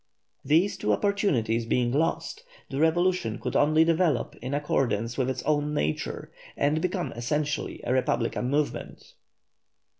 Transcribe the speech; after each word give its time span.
These 0.43 0.77
two 0.77 0.93
opportunities 0.93 1.67
being 1.67 1.91
lost, 1.91 2.43
the 2.71 2.79
revolution 2.79 3.37
could 3.37 3.55
only 3.55 3.85
develop 3.85 4.35
in 4.41 4.55
accordance 4.55 5.15
with 5.15 5.29
its 5.29 5.43
own 5.43 5.75
nature 5.75 6.31
and 6.57 6.81
become 6.81 7.11
essentially 7.11 7.81
a 7.83 7.93
republican 7.93 8.49
movement. 8.49 9.13